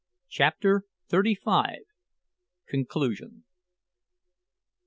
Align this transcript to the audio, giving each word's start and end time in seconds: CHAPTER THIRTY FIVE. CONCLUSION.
CHAPTER 0.29 0.85
THIRTY 1.09 1.35
FIVE. 1.35 1.83
CONCLUSION. 2.65 3.43